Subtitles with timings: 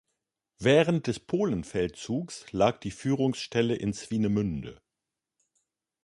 [0.57, 4.81] Während des Polenfeldzugs lag die Führungsstelle in Swinemünde.